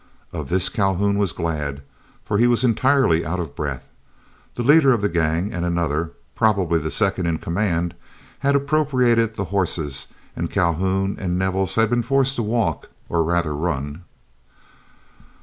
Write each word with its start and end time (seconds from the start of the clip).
Of 0.33 0.49
this 0.49 0.67
Calhoun 0.67 1.19
was 1.19 1.31
glad, 1.31 1.83
for 2.25 2.39
he 2.39 2.47
was 2.47 2.63
entirely 2.63 3.23
out 3.23 3.39
of 3.39 3.55
breath. 3.55 3.87
The 4.55 4.63
leader 4.63 4.93
of 4.93 5.03
the 5.03 5.09
gang, 5.09 5.53
and 5.53 5.63
another, 5.63 6.09
probably 6.33 6.79
the 6.79 6.89
second 6.89 7.27
in 7.27 7.37
command, 7.37 7.93
had 8.39 8.55
appropriated 8.55 9.35
the 9.35 9.45
horses, 9.53 10.07
and 10.35 10.49
Calhoun 10.49 11.17
and 11.19 11.37
Nevels 11.37 11.75
had 11.75 11.91
been 11.91 12.01
forced 12.01 12.35
to 12.37 12.41
walk, 12.41 12.89
or 13.09 13.21
rather 13.23 13.53
run. 13.55 14.01